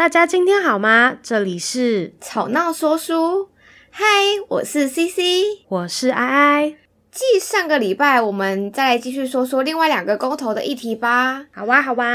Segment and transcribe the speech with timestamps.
[0.00, 1.18] 大家今天好吗？
[1.22, 3.50] 这里是吵闹说书。
[3.90, 4.02] 嗨，
[4.48, 5.20] 我是 CC，
[5.68, 6.76] 我是爱爱。
[7.10, 11.44] 继上个礼拜，我们再来继续说说另外两个公投的议题吧。
[11.52, 12.06] 好哇，好哇。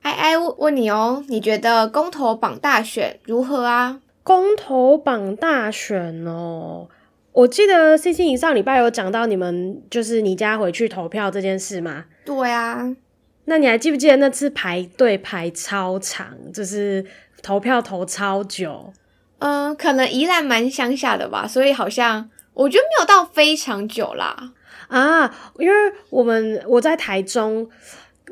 [0.00, 4.00] 爱爱问问你哦，你觉得公投榜大选如何啊？
[4.22, 6.88] 公投榜大选哦，
[7.32, 12.06] 我记得 CC 你上礼拜有讲到你们就是你家回去投票这件事吗？
[12.24, 12.96] 对啊。
[13.48, 17.02] 那你还记不记得那次排队排超长，就是
[17.42, 18.92] 投票投超久？
[19.38, 24.52] 嗯，可能宜兰蛮乡下的吧，所以好像我觉得没有到非常久啦。
[24.88, 25.74] 啊，因为
[26.10, 27.66] 我们我在台中，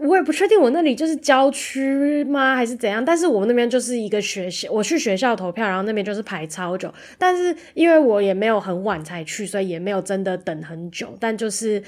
[0.00, 3.02] 我也不确定我那里就是郊区吗，还是怎样？
[3.02, 6.92] 但是我们那边就是一个学校，我去学校投票，然后那边就是排超久。
[7.16, 11.16] 但是因为我也没有很晚才去，所以也没有真的等很久。
[11.18, 11.82] 但就是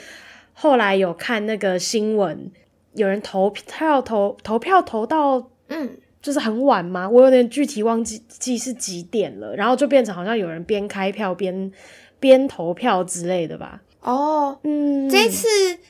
[0.55, 2.51] 后来有看那个新闻。
[2.95, 7.09] 有人投票投投票投到嗯，就是很晚吗？
[7.09, 11.71] 我有点具体忘记记是几点了，然后就变成好像有人边开票边
[12.19, 13.81] 边投票之类的吧。
[14.01, 15.47] 哦，嗯，这次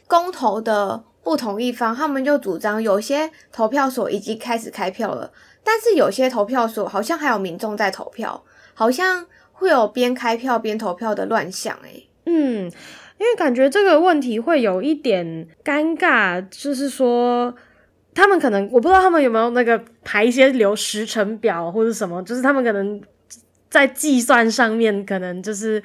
[0.06, 8.42] 公投的不同一方，他们就主张有些投票所已经开始开票了，但是有些投票所好像还有民众在投票，
[8.74, 12.08] 好像会有边开票边投票的乱象诶。
[12.27, 12.70] 嗯。
[13.19, 17.52] 因为感觉这个问题会有一点尴尬，就是说
[18.14, 23.00] 他们可能我不知道他们有没有那个排一些流时程表或者什么，就是他们可能
[23.69, 25.83] 在计算上面可能就是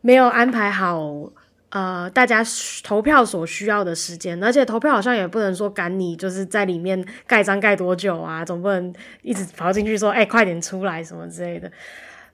[0.00, 1.30] 没有安排好
[1.70, 2.42] 呃大家
[2.82, 11.70] 投票所需要的时间，而且投票好像也不能说赶你就是在里面盖章盖多久啊，总不能一直跑进去说哎、快点出来什么之类的。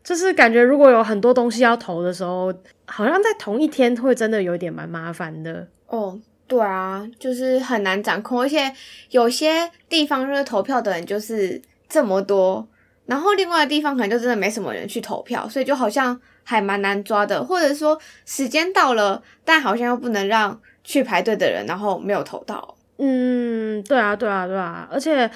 [0.05, 2.53] 就是感觉，如果有很多东西要投的时候，
[2.87, 5.67] 好像在同一天会真的有点蛮麻烦的。
[5.87, 8.73] 哦，对啊，就是很难掌控，而且
[9.11, 12.67] 有些地方就是投票的人就是这么多，
[13.07, 17.45] 然后另外的地方可能就真的没什么人去投票，所以就好像还蛮难抓的。
[17.45, 22.77] 或者说时间到了，但好像又不能让去排队的人然后没有投到。
[22.99, 25.31] 嗯，对啊，对啊，对啊，而且。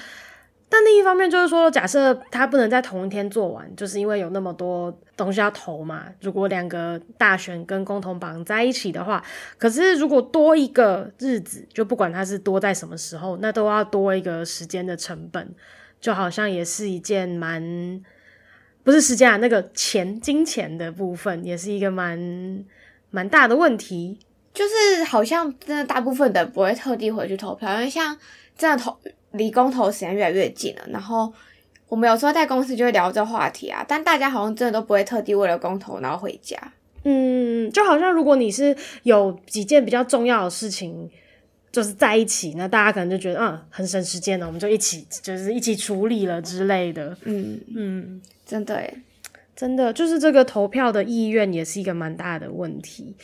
[0.69, 6.03] 但另一方面就是说，假设他不能在同一天做完，就是因为有那么多东西要投嘛。
[6.19, 9.23] 如果两个大选跟共同绑在一起的话，
[9.57, 15.55] 可是如果多一个日子，就不管它是多在什么时候，那都要多一个时间的成本，
[16.01, 18.03] 就好像也是一件蛮
[18.83, 22.65] 不是时间啊，那个钱金钱的部分也是一个蛮
[23.09, 24.19] 蛮大的问题。
[24.53, 28.17] 就是好像真的大部分的不会特地回去投票，因为像
[28.57, 28.97] 这样投。
[29.31, 31.31] 离公投时间越来越近了，然后
[31.87, 36.57] 我们有时候在公司就会聊这话题啊，但大家好像真的都不会特地为了公投然后回家。
[37.03, 41.09] 嗯，就好像如果你是有几件比较重要的事情，
[41.71, 47.15] 就是在一起，那大家可能就觉得嗯很省时间了，我们就一起就是一起处理了之类的。
[47.23, 48.93] 嗯嗯，真的，
[49.55, 53.15] 真的就是这个投票的意愿也是一个蛮大的问题。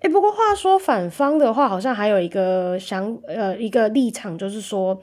[0.00, 5.00] 欸，不过话说反方的话，好像还有一个想呃一个立场，就是说，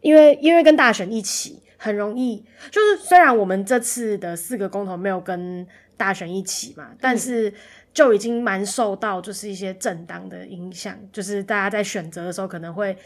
[0.00, 5.66] 因为因为跟大选一起，很容易就是虽然我们这次的四个公投没有跟
[5.96, 7.52] 大选一起嘛，但是
[7.94, 12.96] 就已经蛮受到就是一些政党的影响，就是大家在选择的时候可能会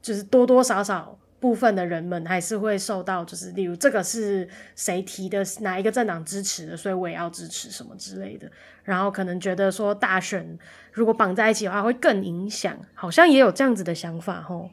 [0.00, 1.18] 就是多多少少。
[1.42, 8.48] 部分的人们还是会受到，就是例如这个是谁提的，哪一个政党支持的，所以我也要支持什么之类的。
[8.84, 10.56] 然后可能觉得说大选
[10.92, 14.70] 如果绑在一起的话会更影响，好像也有这样子的想法吼。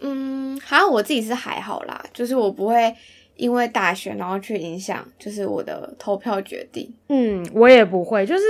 [0.00, 2.96] 嗯，好像我自己是还好啦，就是我不会
[3.34, 6.90] 因为大选然后去影响，就是我的投票决定。
[7.08, 8.42] 嗯，我也不会，就是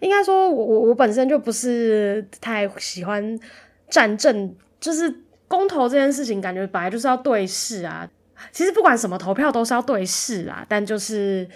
[0.00, 3.40] 应该说我我我本身就不是太喜欢
[3.88, 5.23] 战争，就是。
[5.48, 8.08] 公投这件事情，感觉本来就是要对视啊。
[8.52, 11.48] 其实不管什么投票都是要对视啊，但就是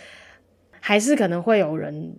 [0.80, 2.16] 还是可能会有人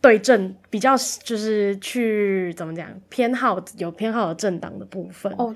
[0.00, 5.54] 对政比较，就是去怎么讲偏好有偏好的政党的部分哦。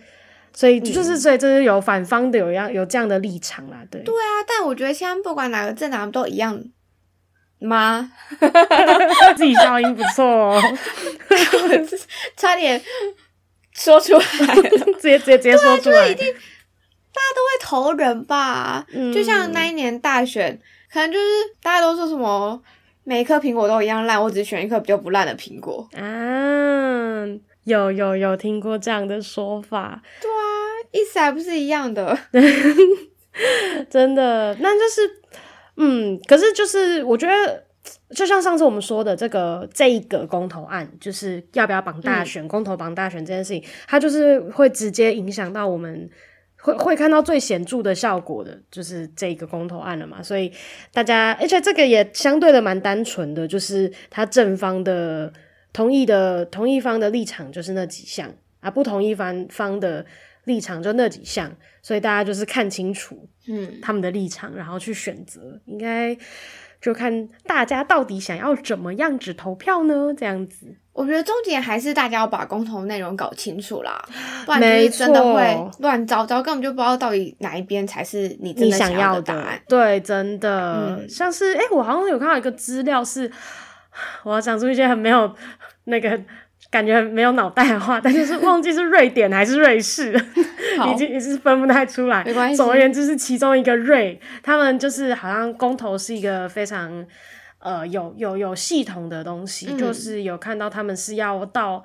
[0.52, 3.84] 所以就是所以就是有反方的有样有这样的立场啦。
[3.90, 6.60] 对对啊，但我觉得现在不管哪个政党都一样
[7.60, 8.10] 吗？
[9.36, 10.62] 自己消音不错哦，
[12.36, 12.82] 差点。
[13.80, 14.20] 说出来
[14.54, 14.62] 了，
[15.00, 18.86] 直接直接直接说出来，就一定大家都会投人吧？
[18.92, 20.60] 嗯，就像那一年大选，
[20.92, 21.24] 可能就是
[21.62, 22.62] 大家都说什么
[23.04, 27.24] 每一颗苹果都一样烂，我只选一颗比较不烂的苹果啊。
[27.64, 30.02] 有有有听过这样的说法？
[30.20, 30.34] 对啊，
[30.92, 32.18] 意思还不是一样的，
[33.88, 34.54] 真的。
[34.60, 35.20] 那就是
[35.76, 37.64] 嗯，可是就是我觉得。
[38.10, 46.08] 就像上次我们说的，这个这一个公投案，就是要不要绑大选、嗯、公投绑大选这件事情，它就是会直接影响到我们
[46.58, 50.22] 会会看到最显著的效果的，就是这个公投案了嘛。
[50.22, 50.52] 所以
[50.92, 55.32] 大家，而且这个也相对的蛮单纯的，就是他正方的
[55.72, 58.30] 同意的同意方的立场就是那几项
[58.60, 60.04] 啊，不同意方方的
[60.44, 61.50] 立场就那几项，
[61.80, 66.14] 所以大家就是看清楚，嗯，他们的立场，然后去选择，应该。
[66.80, 70.14] 就看大家到底想要怎么样子投票呢？
[70.16, 74.02] 这样子，我觉得重点还是大家要把公投内容搞清楚啦，
[74.46, 79.60] 不然就是真的会乱糟糟，根本就不知道到底哪一边才是你真的想要的答案。
[79.68, 83.30] 对，真的，嗯、像是哎、欸，我好像有看到一个资料是，
[84.24, 85.34] 我要讲出一些很没有
[85.84, 86.20] 那个。
[86.70, 90.12] 感觉没有脑袋的话，但就是忘记是瑞典还是瑞士，
[90.92, 92.22] 已经也是分不太出来。
[92.24, 92.56] 没关系。
[92.56, 97.04] 总而言之，是其中一个瑞，他们就是好像公投是一个非常
[97.58, 101.82] 呃有有有系统的东西，嗯，就是有看到他们是要到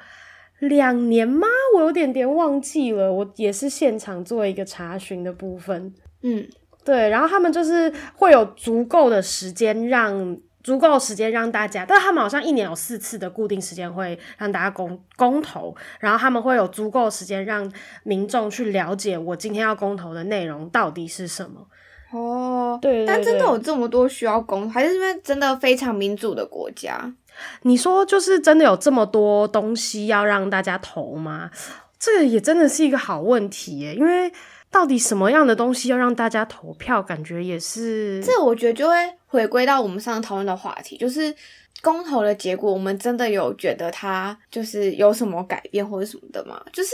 [0.59, 1.47] 两年吗？
[1.75, 5.91] 我有点点忘记了，我也是现场做一个查询的部分。
[6.21, 6.47] 嗯，
[6.83, 10.37] 对，然后他们就是会有足够的时间让。
[10.65, 17.71] 足够时间让大家，但他们好像一年有四次的固定时间会让大家公公投，然后他们会有足够时间让
[18.01, 21.67] 民众去了解我今天要公投的内容到底是什么。
[22.11, 27.13] 哦，对，对，对，但真的有这么多需要公，还是因为真的非常民主的国家？
[27.61, 31.51] 你说就是真的有这么多东西要让大家投吗？
[31.99, 34.33] 这个也真的是一个好问题耶，因为。
[34.71, 37.01] 到底什么样的东西要让大家投票？
[37.01, 38.95] 感觉也是，这我觉得就会
[39.25, 41.33] 回归到我们上次讨论的话题，就是
[41.81, 46.61] 公投的结果，我们真的有觉得它就是有什么改变或者什么的吗？
[46.73, 46.91] 就是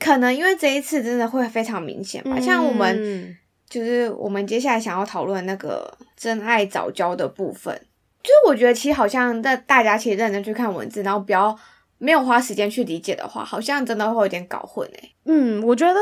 [0.00, 3.36] 可能因为这一次真的会非常明显吧，嗯、像我们
[3.68, 7.72] 就是我们接下来想要讨论那个真爱早教的部分，
[8.20, 11.56] 就是我觉得其实好像在大家其实认真去看文字，然后不要
[11.98, 15.14] 没有花时间去理解的话，好像真的会有点搞混哎、欸。
[15.26, 16.00] 嗯，我觉得。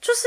[0.00, 0.26] 就是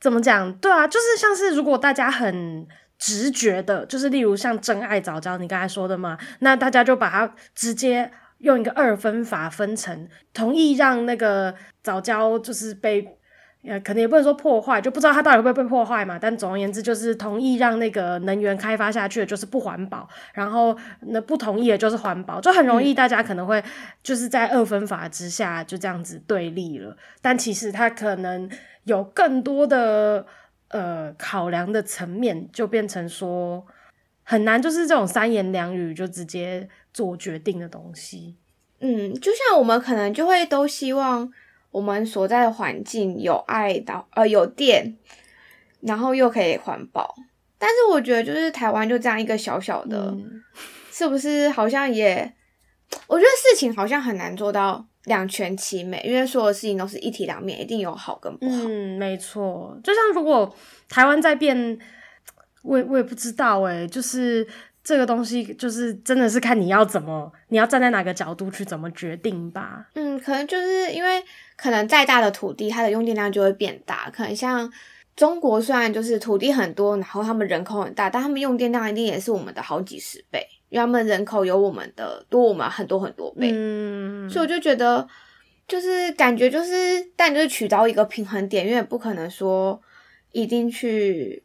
[0.00, 0.52] 怎么讲？
[0.54, 2.66] 对啊，就是像是如果大家很
[2.98, 13.18] 直觉的，就是例如像真爱早教，你刚才说的嘛，那大家就把它直接用一个二分法分成，同意让那个早教就是被。
[13.64, 16.18] 呃，可能也不能说破坏，就不知道它到底会不会被破坏嘛。
[16.20, 23.62] 但总而言之，就是同意让那个能源开发下去的就是不环保，然后那不同意的就是环保，就很容易大家可能会
[24.02, 26.96] 就是在二分法之下就这样子对立了。
[27.20, 28.50] 但其实它可能
[28.84, 30.26] 有更多的
[30.68, 33.66] 呃考量的层面，就变成说
[34.22, 38.36] 很难，就是这种三言两语就直接做决定的东西。
[38.80, 41.32] 嗯，就像我们可能就会都希望。
[41.72, 44.94] 我们所在的环境有爱的，呃，有电，
[45.80, 47.14] 然后又可以环保。
[47.56, 50.44] 但是我觉得，就是台湾就这样一个小小的，嗯、
[50.90, 52.30] 是不是好像也？
[53.06, 58.56] 我觉得事情好像很难做到两全其美，因为所有的事情都是一体两面，一定有好跟不好。
[58.68, 59.78] 嗯，没错。
[59.82, 60.54] 就像如果
[60.88, 61.78] 台湾在变，
[62.62, 64.46] 我也我也不知道诶，就是。
[64.84, 69.86] 这个东西就是真的是看你要怎么，你要站在哪个角度去怎么决定吧。
[69.94, 71.22] 嗯，可能就是因为
[71.54, 74.10] 可能再大的土地，它的用电量就会变大。
[74.10, 74.68] 可能像
[75.14, 83.50] 中国，虽然就是土地很多，然后他们人口很大，但他们用电量一定也是我们的好几十倍，因为他们人口有我们的多，我们很多很多倍。
[83.52, 85.06] 嗯，所以我就觉得，
[85.68, 86.72] 就是感觉就是，
[87.14, 89.78] 但就是取到一个平衡点，因为不可能说
[90.32, 91.42] 一定去。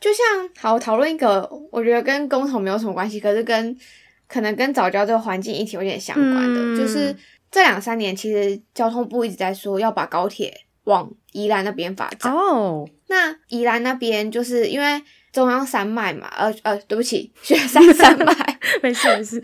[0.00, 3.78] 就像好讨论一个，我觉得跟公投没有什么关系，可是跟
[4.26, 7.14] 可能跟早教这个环境议题有点相关的，嗯、就是
[7.52, 10.52] 这两三年其实交通部一直在说要把高铁
[10.84, 12.32] 往宜兰那边发展。
[12.32, 15.00] 哦，那宜兰那边就是因为
[15.32, 18.34] 中央山脉嘛，呃呃，对不起，雪山 山脉，
[18.82, 19.42] 没 事没事，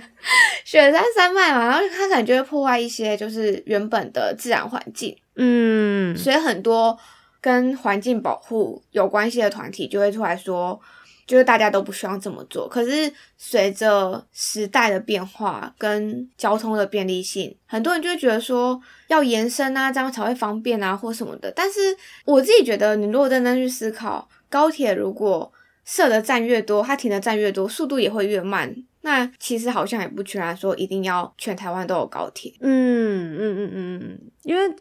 [0.64, 6.98] 雪山 山脉嘛，然后它可能就会破坏一些就是原本的自然环境，嗯，所以很多。
[7.38, 10.80] 跟环境保护有关系的团体就会出来说，
[11.28, 12.68] 就是大家都不希望这么做。
[12.68, 21.52] 可是随着时代的变化跟交通的便利性，很多人就会觉得说要延伸啊，这样才会方便啊，或什么的。
[21.54, 25.52] 但是我自己觉得，你如果认真去思考，高铁如果
[25.84, 28.74] 设的站越多，它停的站越多，速度也会越慢。
[29.06, 32.52] 那其实好像也不全然说一定要全台湾都有高铁。
[32.60, 34.76] 嗯嗯嗯嗯，因为。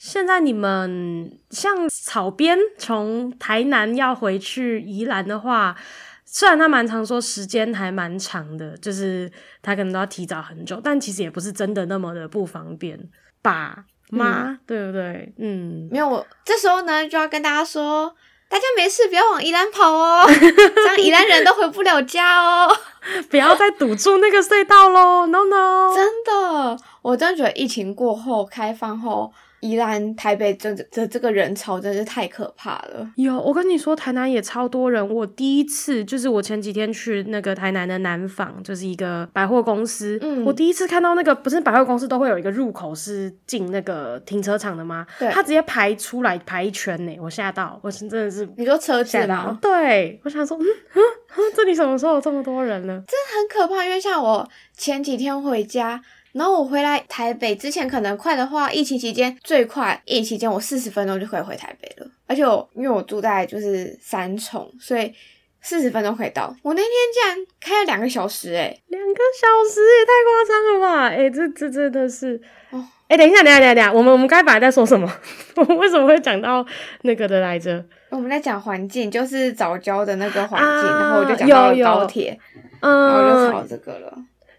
[0.00, 5.76] 现在你们像草编从台南要回去宜兰的话，
[6.24, 9.28] 虽然他蛮常说时间还蛮长的，就是
[9.60, 12.96] 他可能都要提早很久，但其实也不是真的那么的不方便
[13.42, 13.86] 吧？
[14.10, 15.32] 妈、嗯，对不对？
[15.38, 18.14] 嗯，没有，我这时候呢就要跟大家说，
[18.48, 22.76] 大家没事不要往宜兰跑哦， 这样宜兰人都回不了家哦，
[23.30, 29.32] 不要再堵住那个隧道喽！No No，真的，我真的觉得疫情过后开放后。
[29.60, 33.10] 宜兰、台北这这这个人潮真是太可怕了。
[33.16, 35.06] 有，我跟你说，台南也超多人。
[35.14, 40.18] 我第一次就是我前几天去那个台南的南纺，就是一个百货公司。
[40.22, 45.06] 嗯，我第一次看到那个不是百货公司都会有一个入口是进那个停车场的吗？
[45.18, 48.48] 对，他直接排出来排一圈呢，我吓到，我是真的是。
[48.56, 49.58] 你说车子吗？
[49.60, 50.62] 对，我想说，嗯
[50.94, 51.02] 嗯
[51.36, 53.02] 嗯，这里什么时候有这么多人呢？
[53.06, 56.00] 真的很可怕，因为像我前几天回家。
[56.38, 62.06] 然后我回来台北之前可能快的话，疫情期间最快，疫情期间我四十分钟就可以回台北了。
[62.28, 65.12] 而且我因为我住在就是三重，所以
[65.60, 66.54] 四十分钟可以到。
[66.62, 71.08] 我那天竟然开了两个小时，欸，诶，两个小时也太夸张了吧？
[71.08, 72.40] 诶、欸，这这真的是
[72.70, 72.86] 哦。
[73.08, 75.12] 诶、欸，等一下，等一下，等一下，我们我们刚才本来在说什么？
[75.56, 76.64] 我 们为什么会讲到
[77.02, 77.84] 那个的来着？
[78.10, 82.38] 我们在讲环境，就是早教的那个环境，啊，然后我就讲到了高铁，
[82.80, 84.16] 嗯，然后就吵这个了。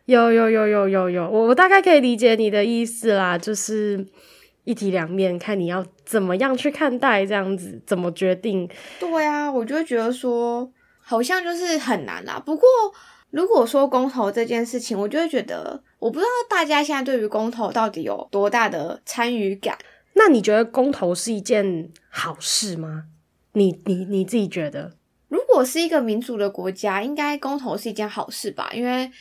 [0.09, 4.03] 有有有有有有，我我大概可以理解你的意思啦，就是
[4.63, 8.67] 一体两面，看你要怎么样去看待这样子，怎么决定。
[8.99, 12.41] 对啊，我就会觉得说，好像就是很难啦。
[12.43, 12.67] 不过
[13.29, 19.77] 如果说公投这件事情，我就会觉得，我不知道大家现在对于公投到底有多大的参与感。
[20.13, 23.03] 那你觉得公投是一件好事吗？
[23.53, 24.93] 你你你自己觉得？
[25.27, 28.71] 如果是一个民主的国家，应该公投是一件好事吧？
[28.73, 29.11] 因为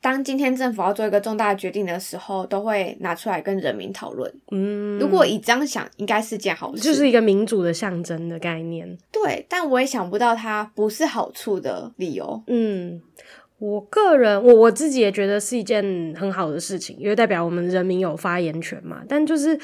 [0.00, 4.32] 当今天政府要做一个重大决定的时候，都会拿出来跟人民讨论。
[4.52, 8.96] 嗯，如果以这样想，应该是件好事，就是一个民主的象征的概念。
[9.10, 12.40] 对，但我也想不到它不是好处的理由。
[12.46, 13.02] 嗯，
[13.58, 19.02] 我个人，我我自己也觉得是一件很好的事情，因为代表我们人民有发言权嘛。
[19.08, 19.58] 但就是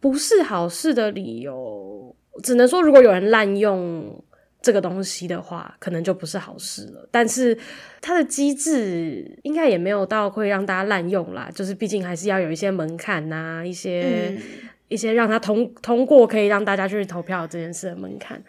[0.00, 4.22] 不是好事的理由，只能说如果有人滥用。
[4.60, 7.08] 这个东西的话，可能就不是好事了。
[7.10, 7.56] 但是
[8.00, 11.48] 它的机制应该也没有到会让大家滥用啦。
[11.54, 14.42] 就是毕竟还是要有一些门槛呐、啊，一些、嗯、
[14.88, 18.42] 一些让它通通过，可以让大家去投票这件事的门槛。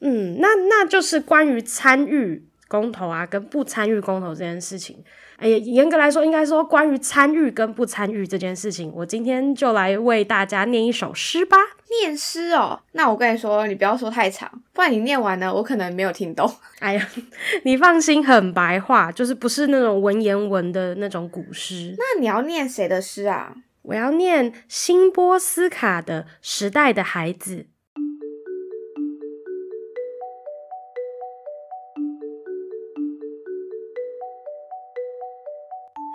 [0.00, 5.02] 嗯，那那就是关于参与公投啊，跟不参与公投这件事情。
[5.36, 11.56] 哎呀，严格来说，应该说关于参与跟不参与这件事情，我今天就来为大家念一首诗吧。
[12.00, 16.50] 念诗哦，那我跟你说，你不要说太长，不然你念完了，我可能没有听懂。
[16.80, 17.08] 哎呀，
[17.64, 21.94] 你放心，很白话，就是不是那种文言文的那种古诗。
[21.96, 23.54] 那你要念谁的诗啊？
[23.82, 27.56] 我要念辛波斯卡的《时代的孩子》。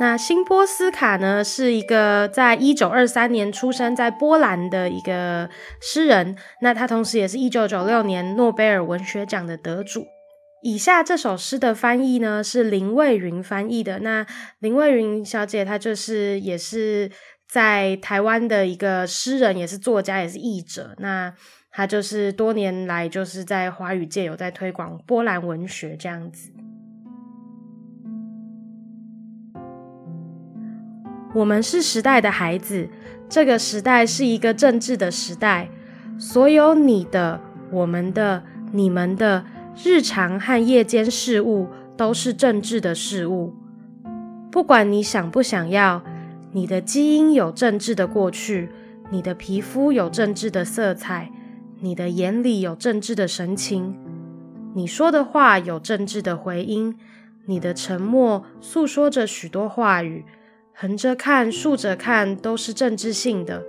[0.01, 5.47] 那辛波斯卡呢，是一个在一九二三年出生在波兰的一个
[5.79, 6.35] 诗人。
[6.61, 10.07] 那他同时也是一九九六年诺贝尔文学奖的得主。
[10.63, 13.99] 以下这首诗的翻译呢，是林蔚云翻译的。
[13.99, 14.25] 那
[14.57, 17.11] 林蔚云小姐，她就是也是
[17.47, 20.95] 在台湾的一个诗人，也是作家，也是译者。
[20.97, 21.31] 那
[21.69, 26.49] 她就是多年来就是在华语界有在推广波兰文学这样子。
[31.33, 32.89] 我们是时代的孩子，
[33.29, 35.69] 这个时代是一个政治的时代。
[36.19, 37.39] 所有你的、
[37.71, 39.45] 我们的、你们的
[39.83, 43.55] 日常和夜间事物都是政治的事物。
[44.51, 46.03] 不管你想不想要，
[46.51, 48.69] 你的基因有政治的过去，
[49.09, 51.31] 你的皮肤有政治的色彩，
[51.79, 53.97] 你的眼里有政治的神情，
[54.75, 56.97] 你说的话有政治的回音，
[57.45, 60.25] 你的沉默诉说着许多话语。
[60.81, 63.63] 横着看，竖着看，都是政治性的。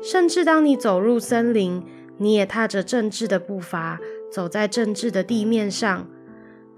[0.00, 1.82] 甚至当你走入森林，
[2.18, 3.98] 你也踏着政治的步伐，
[4.30, 6.08] 走在政治的地面上。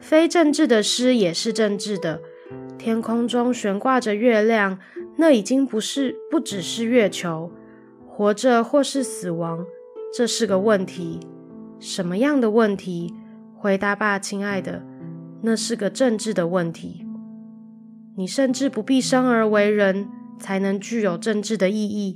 [0.00, 2.22] 非政治的诗也是政治的。
[2.78, 4.78] 天空中悬挂着月亮，
[5.18, 7.52] 那已经不是，不只是月球。
[8.08, 9.66] 活着或是死亡，
[10.10, 11.20] 这是个问题。
[11.78, 13.12] 什么样的问题？
[13.54, 14.82] 回答吧，亲爱的，
[15.42, 17.05] 那是个政治的问题。
[18.18, 20.08] 你甚至不必生而为人，
[20.38, 22.14] 才能具有政治的意义。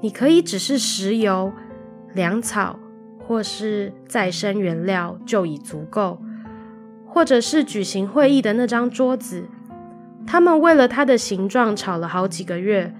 [0.00, 1.52] 你可以只是石油、
[2.14, 2.78] 粮草，
[3.18, 6.22] 或是再生原料就已足够，
[7.06, 9.44] 或者是举行会议的那张桌子。
[10.26, 12.94] 他们为了它的形状吵了好几个月，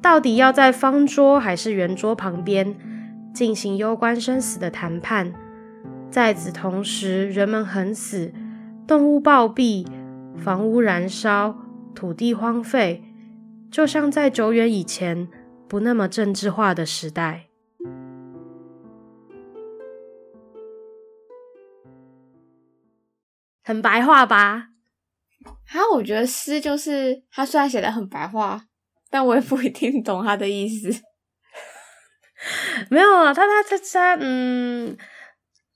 [0.00, 2.76] 到底要在方桌还是圆桌旁边
[3.34, 5.32] 进行攸关生死的谈判。
[6.10, 8.32] 在此同时，人们横死，
[8.86, 9.84] 动物暴毙。
[10.38, 11.56] 房屋燃烧，
[11.94, 13.02] 土地荒废，
[13.70, 15.28] 就像在久远以前
[15.68, 17.46] 不那么政治化的时代。
[23.62, 24.70] 很白话吧？
[25.66, 28.64] 哈，我觉得诗就是他虽然写的很白话，
[29.08, 30.90] 但我也不一定懂他的意思。
[32.90, 34.96] 没有啊，他他他他，嗯，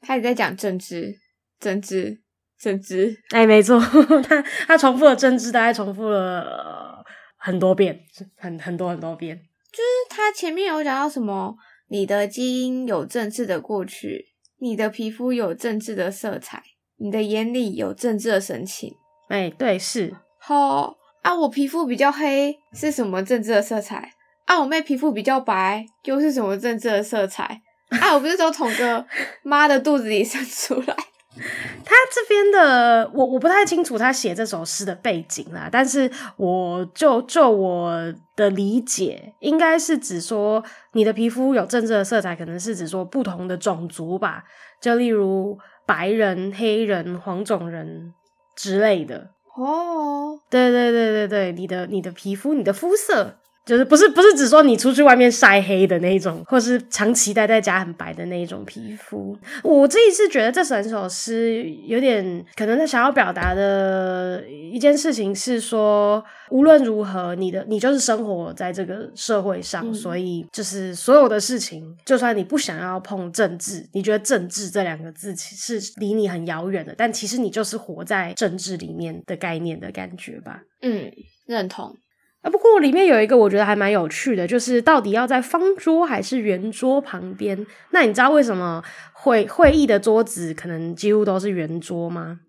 [0.00, 1.20] 他也在讲政治，
[1.60, 2.23] 政治，
[2.58, 3.16] 政治。
[3.30, 3.80] 哎，没错，
[4.22, 7.04] 他他重复了政治，大概重复了、呃、
[7.36, 8.00] 很多遍，
[8.36, 9.36] 很很多很多遍。
[9.72, 11.56] 就是他前面有讲到什么，
[11.88, 14.26] 你的基因有政治的过去，
[14.60, 16.62] 你的皮肤有政治的色彩，
[16.98, 18.94] 你的眼里有政治的神情。
[19.28, 20.14] 哎，对，是。
[20.38, 24.12] 好啊，我皮肤比较黑，是什么政治的色彩？
[24.44, 27.62] 啊，我妹皮肤比较白，又是什么政治的色彩？
[27.88, 29.04] 啊，我不是都从个
[29.42, 30.96] 妈的肚子里生出来。
[31.84, 40.62] 他这边的我我不太清楚他写这首诗的背景啦，但是我就就我的理解，应该是指说
[40.92, 44.44] 你的皮肤有政治的色彩，可能是指说不同的种族吧，
[44.80, 48.14] 就例如白人、黑人、黄种人
[48.54, 49.30] 之类的。
[49.56, 53.38] 哦，对对对对对，你的你的皮肤，你的肤色。
[53.64, 59.36] 就是不是不是只说你出去外面晒黑的那一种，或是长期待在家很白的那一种皮肤。
[59.62, 80.60] 我自己是觉得这整首诗有点可能他想要表达的一件事情是说，无论如何，你的你就是生活在这个社会上，嗯、所以就是所有的事情，就算你不想要碰政治，你觉得政治这两个字其实是离你很遥远的，但其实你就是活在政治里面的概念的感觉吧。
[80.82, 81.10] 嗯，
[81.46, 81.96] 认同。
[82.44, 87.66] 啊，不过里面有一个我觉得还蛮有趣的，就是到底要在方桌还是圆桌旁边？
[87.90, 88.84] 那你知道为什么
[89.14, 92.40] 会会议的桌子可能几乎都是圆桌吗？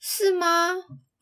[0.00, 0.68] 是吗？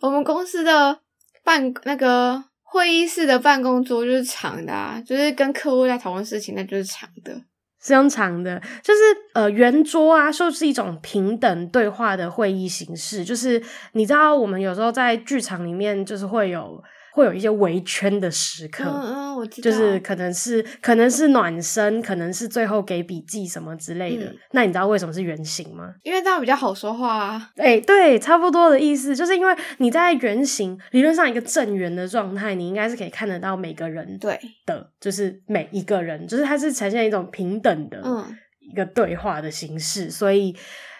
[0.00, 0.99] 我们公司的
[1.42, 7.35] 办那个会议室的办公桌就是长的啊，就是跟客户在讨论事情，那就是长的，
[7.82, 9.00] 是用长的，就是
[9.32, 13.25] 呃圆桌啊，就是一种平等对话的会议形式。
[13.25, 16.85] 就是你知道，我们有时候在剧场里面就是会有。
[17.18, 24.26] 会有一些围圈的时刻，嗯嗯，我知道，就是可能是可能是暖身，可能是最后给笔记什么之类的。
[24.26, 25.92] 嗯、那你知道为什么是圆形吗？
[26.04, 27.50] 因为这样比较好说话啊。
[27.56, 38.00] 哎、欸，对，差不多的意思，就是因为你在圆形理论上一个正圆的状态，你应该是可以看得到每个人对的，就是每一个人，就是它是呈现一种平等的
[38.60, 40.54] 一个对话的形式，嗯、所以。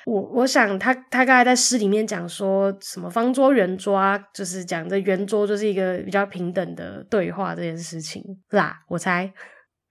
[0.09, 9.31] 我我想他他刚才在诗里面讲说什么方桌圆桌啊，就是讲这圆桌就是一个比较平等的对话这件事情啦，我猜。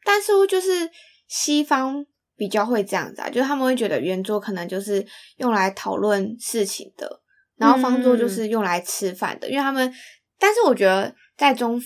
[0.03, 0.89] 但是就是
[1.27, 2.03] 西方
[2.35, 5.05] 比较会这样子啊，就是他们会觉得圆桌可能就是
[5.37, 7.21] 用来讨论事情的，
[7.57, 9.93] 然后方桌就是用来吃饭的，嗯、因为他们。
[10.39, 11.79] 但是我觉得在中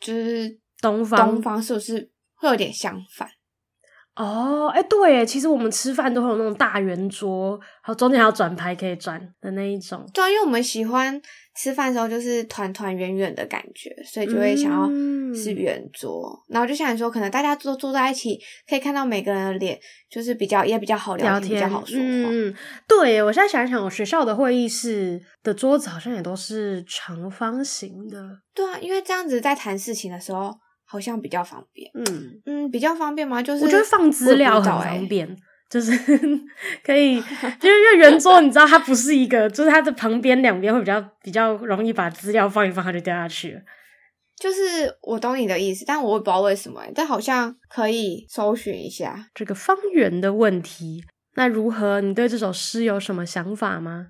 [0.00, 3.28] 就是东方东方是不是会有点相反？
[4.18, 10.04] 哦，哎，对，其实我们吃饭都会有那种大圆桌，还有中间还有转盘可以转的那一种。
[10.12, 11.22] 对啊，因为我们喜欢
[11.54, 14.88] 吃饭的时候就是团团圆圆的感觉，所以就会想要
[15.32, 16.28] 是圆桌。
[16.48, 18.36] 嗯、然后就想说，可能大家坐坐在一起，
[18.68, 19.78] 可以看到每个人的脸，
[20.10, 22.02] 就是比较也比较好聊天，聊天比较好说话。
[22.02, 22.52] 嗯，
[22.88, 28.20] 对，我现在想一想，我学校的会议室的桌子好像也都是长方形的。
[28.52, 30.52] 对啊，因为这样子在谈事情的时候。
[30.90, 33.42] 好像比较方便，嗯嗯，比较方便吗？
[33.42, 35.36] 就是我觉得放资料很方便，
[35.68, 35.92] 就是
[36.82, 43.60] 可以，因为圆桌你知道它不是一个，就是它的旁边两边会比较比较容易把资料放一放，它就掉下去了。
[44.40, 51.04] 就是我懂你的意思，但我也不知道为什么，但好像可以搜寻一下这个方圆的问题。
[51.34, 52.00] 那如何？
[52.00, 54.08] 你对这首诗有什么想法吗？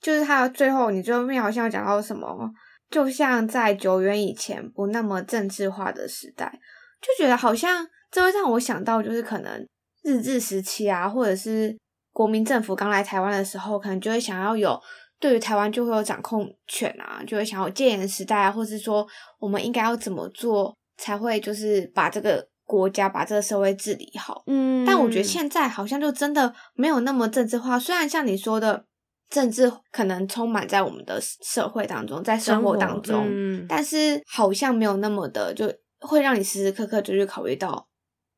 [0.00, 2.50] 就是它最后，你最后面好像有讲到什么？
[2.90, 6.58] 就像在久远以前不那么政治化的时代，
[7.02, 9.66] 就觉得好像这会让我想到，就是可能
[10.02, 11.76] 日治时期啊，或者是
[12.12, 14.80] 国民政府刚来台湾的时候，可能就会想要有
[15.20, 19.06] 对于台湾就会有掌控权啊，就会想要戒严时代啊，或是说
[19.38, 24.42] 我们应该要怎么做才会就是把这个国家把这个社会治理好。
[24.46, 28.86] 嗯，但我觉得现在好像就真的没有那么政治化，虽然像你说的。
[29.30, 37.88] 政治可能充满在我们的社会当中，在生活当中，嗯、但是好像没有那么的，就会让你时时刻刻就去考虑到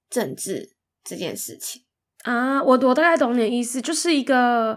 [0.09, 0.75] 政治
[1.05, 1.83] 这件事情
[2.25, 2.61] 啊。
[2.61, 4.77] 我我大概懂你的意思，就是一个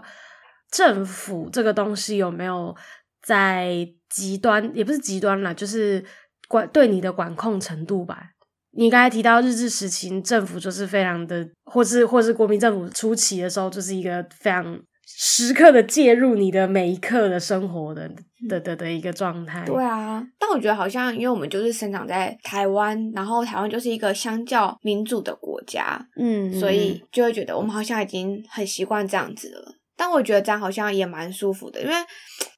[0.70, 2.72] 政府这个东西有没有
[3.20, 6.04] 在极端，也不是极端啦，就是
[6.46, 8.30] 管对你的管控程度吧。
[8.70, 14.80] 你刚才提到日治时期政府就是非常的，或是或是国民政府初期的时候，就是一个非常。
[15.16, 18.10] 时刻的介入你的每一刻的生活的
[18.48, 19.64] 的的的一个状态。
[19.64, 29.74] 对啊，但我觉得好像因为我们就是生长在台湾，然后台湾就是一个相较民主的国家，嗯，所以就会觉得我们好像已经很习惯这样子了。
[29.96, 31.94] 但我觉得这样好像也蛮舒服的，因为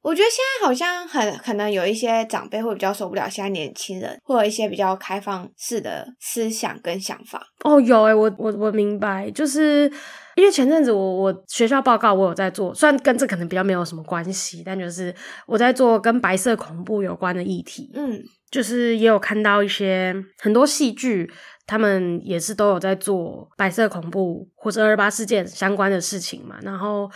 [0.00, 7.46] 我觉得现在好像很可能有一些长辈会比较受不了现在年轻人，会有一些比较开放式的思想跟想法。
[7.62, 9.92] 哦，有诶、欸、我我我明白，就是
[10.36, 15.12] 因为前阵子我我学校报告我有在做，虽然跟这可能比较没有什么关系，但就是
[15.46, 17.90] 我在做跟白色恐怖有关的议题。
[17.94, 21.28] 嗯，就是也有看到一些很多戏剧，
[21.66, 26.56] 他们也是都有在做白色恐怖或者二二八事件相关的事情嘛。
[26.62, 27.10] 然后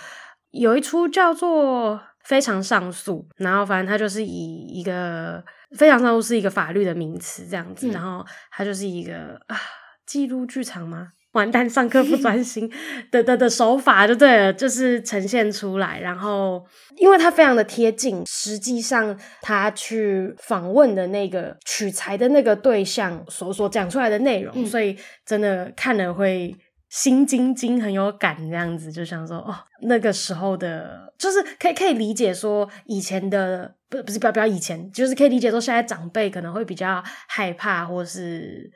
[0.50, 2.00] 有一出叫做。
[2.22, 5.42] 非常上诉，然后反正它就是以一个
[5.78, 9.56] 非常上诉是一个法律的名词这样子，嗯、然后它就是一个啊
[10.04, 11.08] 记录剧场吗？
[11.32, 12.70] 完蛋，上课不专 心
[13.10, 16.64] 的的的手法就对了，就是呈现出来，然后
[16.96, 26.56] 因为它非常的贴近，实际上他去访问的那个取材的那个对象所所讲出来的内容，嗯、所以真的看了会。
[26.90, 38.68] 心惊惊，很有感，这样子就想说，哦，那个时候的，就是可以可以理解说，以前的不不是不要不要以前，就是可以理解说，现在长辈可能会比较害怕，或是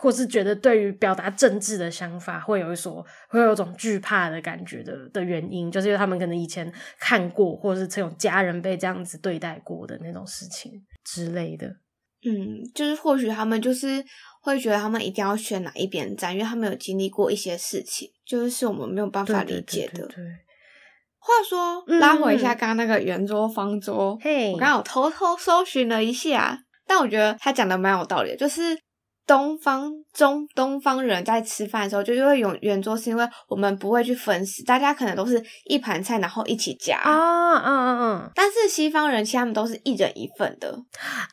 [0.00, 10.72] 或是觉得对于表达政治的想法会有一所会有一种惧怕的感觉的的原因，就是因为他们可能以前看过，或者是这种家人被这样子对待过的那种事情
[11.04, 11.66] 之类的。
[12.22, 14.04] 嗯，就是或许他们就是。
[14.42, 19.98] 会觉得他们一定要选哪一边站，因为他们有经历过一些事情，就是是我们没有办法理解的。
[19.98, 20.24] 对对对对。
[21.18, 28.74] 话说，拉回一下刚刚那个圆桌方桌，嘿、嗯，我刚刚有偷偷搜寻了一下，但我觉得他讲的蛮有道理的，就是。
[29.26, 38.30] 东方中东方人在吃饭的时候，就就会用圆桌，是因为我们不会去分食，大家可能都是一盘菜，然后一起夹啊，嗯嗯嗯。
[38.34, 40.76] 但是西方人其实他们都是一人一份的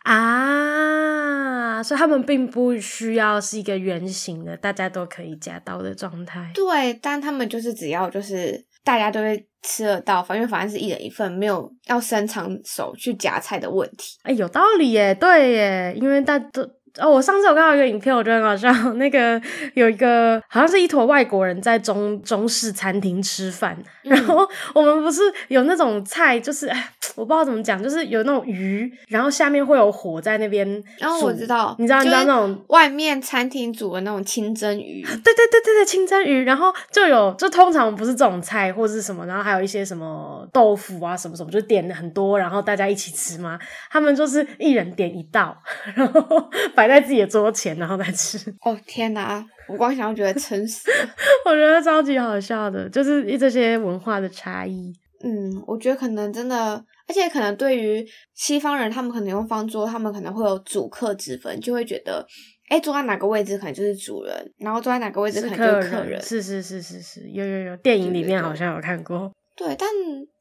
[0.03, 6.51] 啊，所以他们并不需要是一个圆形的，大家都可以夹到的状态。
[6.53, 14.17] 对，但他们就是只要就是大家都会吃得到，反正反正是一人一份，没有要伸长手去夹菜的问题。
[14.21, 16.76] 哎，有道理耶，对耶，因为大家都。
[16.99, 18.71] 哦，我上次有看到一个影片，我觉得很好笑。
[18.95, 19.39] 那个
[19.73, 26.67] 有一个好像是一坨外国人在中中式餐厅吃饭，嗯、然后我们不是有那种菜，就是
[27.15, 30.67] 我不知道怎么讲，就是有那种鱼，然后下面会有火在那边。
[30.97, 35.03] 然后我知道，你知道你知道那种外面餐厅煮的那种清蒸鱼。
[35.05, 36.43] 对对对对对，清蒸鱼。
[36.43, 43.59] 然后就有，就通常不是这种菜或是什么，然后还有一些什么豆腐啊什么什么，就点的很多，然后大家一起吃嘛。
[43.91, 45.55] 他们就是一人点一道，
[45.93, 46.86] 然后摆。
[46.87, 48.37] 在自己的桌前，然后再吃。
[48.65, 49.45] 哦天哪！
[49.67, 50.89] 我光想就觉得撑死。
[51.45, 54.93] 我觉得超级好笑的，就是这些文化的差异。
[55.23, 62.25] 嗯，我觉得可能真的，而且可能对于西方人，他们可能用方桌，他们可能会有主客之分，就会觉得，
[62.69, 66.21] 哎，坐在哪个位置可能就是主人，然后坐在哪个位置可能就是客人。
[66.21, 69.31] 是是是是是，有有有，电影里面好像有看过。
[69.55, 69.89] 对，但。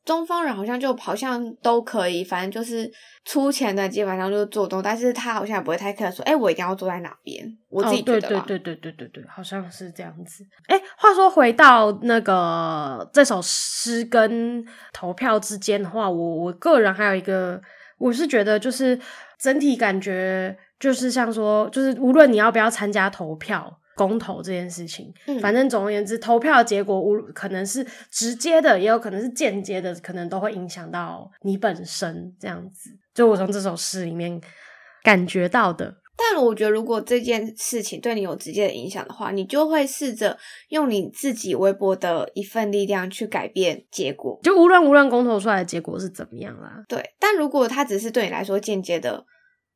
[0.07, 2.90] 东方人好像就好像都可以，反正就是
[3.25, 7.45] 出钱的基本上就是做东，但是他好像也不会太 care 说，哎、欸，我一定要坐在哪边。
[7.69, 10.47] 我自己觉得、哦、对对对对对对对，好像是这样子。
[10.69, 17.61] 哎、欸，话说回到那个这首诗跟投票之间的话，我我个人还有一个，
[17.99, 18.99] 我是觉得就是
[19.38, 23.81] 整体感觉就是像说，就是无论你要不要参加投票。
[23.96, 32.90] 公投这件事情，嗯，反正总而言之，投票的结果无可能是直接的，也有可能是间接的，可能都会影响到你本身这样子。
[33.14, 34.38] 就我从这首诗里面
[35.02, 35.96] 感觉到的。
[36.18, 44.38] 但我觉得，如果这件事情对你有直接的影响的话，你就会试着用你自己微薄的一份力量去改变结果。
[44.42, 47.02] 就无论无论公投出来的结果是怎么样啦，对。
[47.18, 49.24] 但如果它只是对你来说间接的。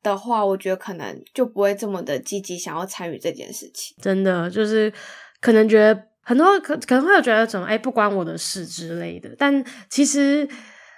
[0.03, 3.95] 的话，我觉得可能就不会这么的积极想要参与这件事情。
[4.01, 4.91] 真的就是
[5.39, 9.29] 可能觉得很多可可能会有觉得什么哎，不关我的事之类的。
[9.37, 10.47] 但其实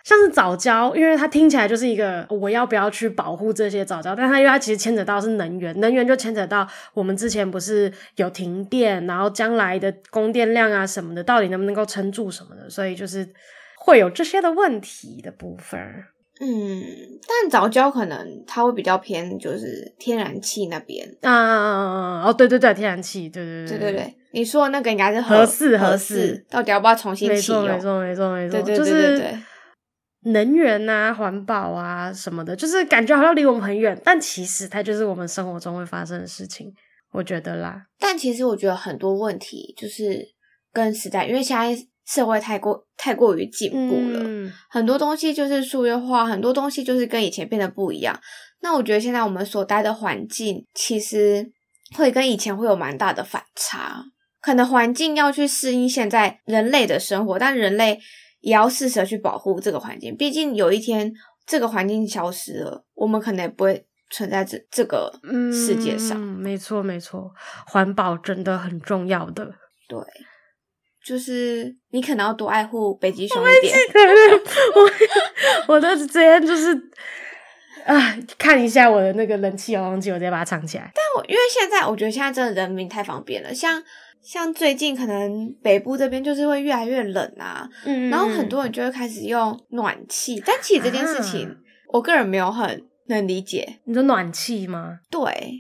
[0.03, 13.27] 像是早教，因为它听起来就是一个我要不要去保护这些早教，但它因为它其实牵扯到是能源，能源就牵扯到我们之前不是有停电，然后将来的供电量啊什么的，到底能不能够撑住什么的，所以就是
[13.77, 15.79] 会有这些的问题的部分。
[16.39, 16.83] 嗯，
[17.27, 27.63] 但早教可能它会比较偏，就是天然气那边啊，哦，对对对，天然气，对对对对对对，你说的那个应该是合适合适，到底要不要重新启用？
[27.63, 29.39] 没错没错没错没错，对对对对对，
[30.31, 36.73] 能源啊、环保啊什么的，就是感觉好像离我们很远，但其实它就是我们生活中会发生的事情，
[37.11, 37.85] 我觉得啦。
[37.99, 40.33] 但其实我觉得很多问题就是
[40.73, 41.87] 跟时代，因为现在。
[42.05, 48.19] 社会太过太过于进步了，嗯，很多东西就是数位化，很多东西就是跟以前变得不一样。
[48.61, 51.51] 那我觉得现在我们所待的环境，其实
[51.95, 54.05] 会跟以前会有蛮大的反差。
[54.41, 57.97] 可能环境要去适应现在人类的生活，但人类
[58.41, 60.15] 也要适时的去保护这个环境。
[60.17, 61.13] 毕竟有一天
[61.45, 65.17] 这个环境消失了，我们可能也不会存在这这个
[65.53, 66.17] 世界上。
[66.17, 67.31] 嗯，没错没错，
[67.67, 69.45] 环保真的很重要的。
[69.87, 69.97] 对，
[71.05, 73.77] 就是你可能要多爱护北极熊一点。
[75.67, 76.89] 我 我的这边就是。
[77.85, 80.89] 啊，看一下我的那个冷气遥控器，我直接把它藏起来。
[80.95, 83.83] 但我因为现在我觉得现在真的人民太方便了，像
[84.21, 90.41] 像最近可能北部这边就是会越来越冷啊，嗯，然后很多人就会开始用暖气。
[90.45, 91.55] 但其实这件事情，啊、
[91.89, 93.79] 我个人没有很能理解。
[93.83, 94.99] 你说暖气吗？
[95.11, 95.51] 对，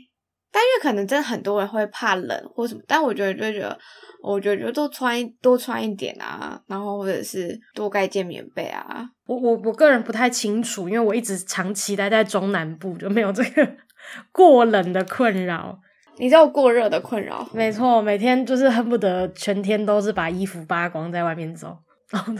[0.53, 3.77] 但因为可能真的很多人会怕冷或什么，但我觉得就觉得。
[4.25, 9.05] 我觉得就多穿多穿一点啊，然后或者是多盖件棉被啊。
[9.25, 13.69] 我我我个人不太清楚，因为我一直长期待在中南部，就没有这个
[14.31, 15.77] 过冷的困扰。
[16.15, 17.45] 你知道过热的困扰？
[17.51, 21.77] 没错，每天就是恨不得全天都是把衣服扒光在外面走。
[22.09, 22.33] 然后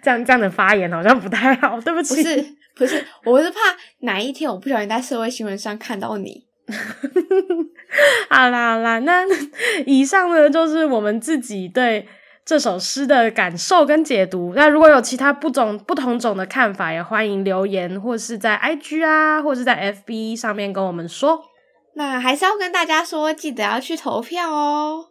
[0.00, 2.14] 这样这样的发言好像不太好，对不起。
[2.14, 3.58] 不是不是，我是怕
[4.02, 6.45] 哪一天我不小心在社会新闻上看到你。
[8.28, 9.22] 好啦好啦，那
[9.86, 12.08] 以上呢就是我们自己对
[12.44, 14.52] 这首诗的感受跟解读。
[14.54, 21.40] 那如果有其他不种不同种的看法，也欢迎留言，或是在 IG 啊，或是在 FB 上面跟我们说。
[21.94, 25.06] 那还是要跟大家说，记得要去投票哦。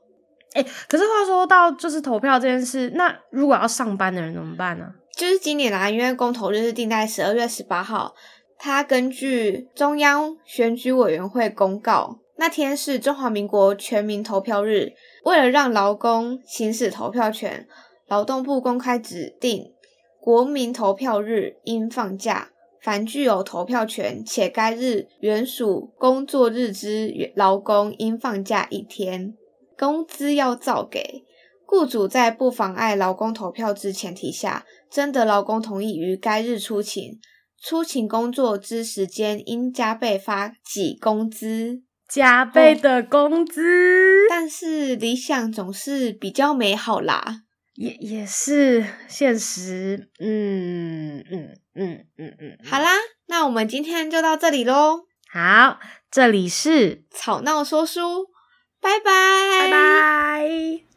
[0.53, 4.85] 哎、欸，可是话说到就是投票这件事，那如果要上班的人怎么办呢？
[5.15, 8.13] 就是今年啦，因为公投日是定在十二月十八号。
[8.57, 14.93] 他根据中央选举委员会公告，那天是中华民国全民投票日。
[15.23, 17.67] 为了让劳工行使投票权，
[18.07, 19.73] 劳动部公开指定
[20.19, 22.49] 国民投票日应放假。
[22.81, 29.35] 凡具有投票权且该日原属工作日之劳工，应放假一天，
[29.75, 31.23] 工资要照给。
[31.65, 37.19] 雇主在不妨碍劳工投票之前提下，征得劳工同意于该日出勤。
[37.67, 44.27] 出勤工作之时间应加倍发给工资，加倍的工资。
[44.29, 47.41] 但是理想总是比较美好啦，
[47.73, 50.11] 也也是现实。
[50.19, 52.91] 嗯嗯嗯嗯嗯，嗯，好啦，
[53.25, 55.05] 那我们今天就到这里喽。
[55.27, 55.79] 好，
[56.11, 58.27] 这里是吵闹说书，
[58.79, 60.94] 拜拜，拜拜。